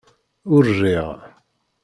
[0.55, 1.09] Ur riɣ